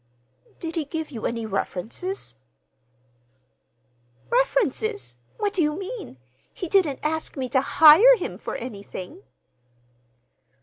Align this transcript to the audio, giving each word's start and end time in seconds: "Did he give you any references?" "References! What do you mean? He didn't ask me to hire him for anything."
"Did 0.59 0.77
he 0.77 0.85
give 0.85 1.11
you 1.11 1.27
any 1.27 1.45
references?" 1.45 2.33
"References! 4.31 5.17
What 5.37 5.53
do 5.53 5.61
you 5.61 5.77
mean? 5.77 6.17
He 6.51 6.67
didn't 6.67 7.01
ask 7.03 7.37
me 7.37 7.47
to 7.49 7.61
hire 7.61 8.15
him 8.17 8.39
for 8.39 8.55
anything." 8.55 9.21